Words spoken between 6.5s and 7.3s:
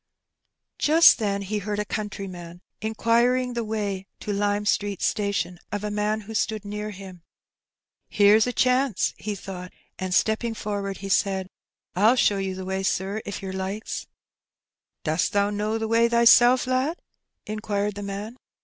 near him.